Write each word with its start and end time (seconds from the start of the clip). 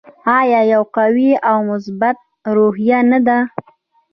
آیا 0.39 0.61
یوه 0.71 0.87
قوي 0.95 1.31
او 1.49 1.57
مثبته 1.69 2.23
روحیه 2.55 2.99
نه 3.11 3.19
ده؟ 3.25 3.37